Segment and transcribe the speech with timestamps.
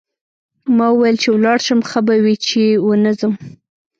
[0.77, 3.33] ما وویل چې ولاړ شم ښه به وي چې ونه ځم.